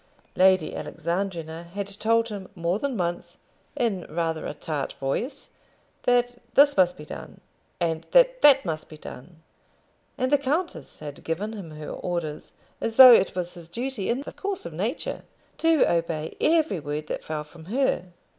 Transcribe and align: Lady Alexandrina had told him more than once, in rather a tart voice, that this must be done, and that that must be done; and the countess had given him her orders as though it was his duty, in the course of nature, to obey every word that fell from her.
Lady 0.35 0.75
Alexandrina 0.75 1.61
had 1.61 1.85
told 1.85 2.29
him 2.29 2.49
more 2.55 2.79
than 2.79 2.97
once, 2.97 3.37
in 3.75 4.03
rather 4.09 4.47
a 4.47 4.53
tart 4.55 4.93
voice, 4.93 5.51
that 6.01 6.41
this 6.55 6.75
must 6.75 6.97
be 6.97 7.05
done, 7.05 7.39
and 7.79 8.07
that 8.09 8.41
that 8.41 8.65
must 8.65 8.89
be 8.89 8.97
done; 8.97 9.43
and 10.17 10.31
the 10.31 10.39
countess 10.39 10.97
had 10.97 11.23
given 11.23 11.53
him 11.53 11.69
her 11.69 11.91
orders 11.91 12.51
as 12.81 12.95
though 12.95 13.13
it 13.13 13.35
was 13.35 13.53
his 13.53 13.67
duty, 13.67 14.09
in 14.09 14.21
the 14.23 14.33
course 14.33 14.65
of 14.65 14.73
nature, 14.73 15.21
to 15.59 15.83
obey 15.87 16.35
every 16.41 16.79
word 16.79 17.05
that 17.05 17.23
fell 17.23 17.43
from 17.43 17.65
her. 17.65 18.05